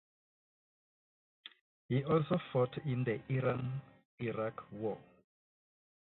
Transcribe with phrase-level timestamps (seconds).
[1.87, 4.97] He also fought in the Iran–Iraq War.